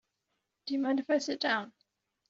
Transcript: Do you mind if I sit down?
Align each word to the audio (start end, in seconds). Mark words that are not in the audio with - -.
Do 0.65 0.73
you 0.73 0.79
mind 0.79 0.99
if 0.99 1.11
I 1.11 1.19
sit 1.19 1.39
down? 1.39 1.73